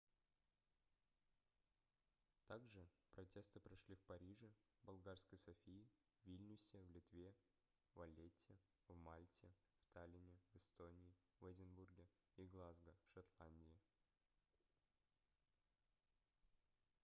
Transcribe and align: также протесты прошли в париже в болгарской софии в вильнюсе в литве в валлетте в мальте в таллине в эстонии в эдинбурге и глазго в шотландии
также 2.47 2.89
протесты 3.13 3.59
прошли 3.59 3.93
в 3.93 4.01
париже 4.01 4.51
в 4.81 4.85
болгарской 4.87 5.37
софии 5.37 5.87
в 6.23 6.27
вильнюсе 6.27 6.81
в 6.81 6.89
литве 6.89 7.35
в 7.93 7.99
валлетте 7.99 8.57
в 8.87 8.95
мальте 8.95 9.53
в 9.83 9.91
таллине 9.93 10.39
в 10.53 10.55
эстонии 10.55 11.15
в 11.39 11.51
эдинбурге 11.51 12.07
и 12.37 12.47
глазго 12.47 12.95
в 13.05 13.09
шотландии 13.13 13.79